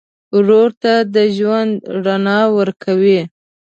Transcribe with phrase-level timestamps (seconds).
[0.35, 1.73] ورور ته د ژوند
[2.05, 3.19] رڼا ورکوې.